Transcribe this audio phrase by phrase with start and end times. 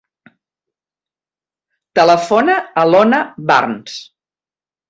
[2.01, 4.03] Telefona a l'Iona Barnes.